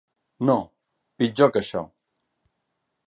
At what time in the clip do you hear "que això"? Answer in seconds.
1.57-1.83